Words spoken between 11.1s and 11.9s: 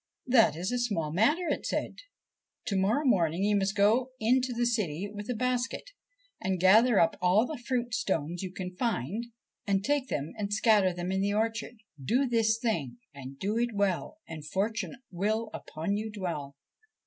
in the orchard.'